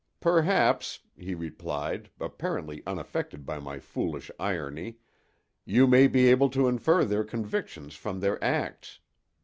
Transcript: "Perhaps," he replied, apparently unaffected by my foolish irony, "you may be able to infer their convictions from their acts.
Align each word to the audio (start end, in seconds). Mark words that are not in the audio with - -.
"Perhaps," 0.19 1.01
he 1.15 1.35
replied, 1.35 2.09
apparently 2.19 2.81
unaffected 2.87 3.45
by 3.45 3.59
my 3.59 3.77
foolish 3.77 4.31
irony, 4.39 4.97
"you 5.63 5.85
may 5.85 6.07
be 6.07 6.25
able 6.27 6.49
to 6.49 6.67
infer 6.67 7.05
their 7.05 7.23
convictions 7.23 7.93
from 7.93 8.19
their 8.19 8.43
acts. 8.43 8.97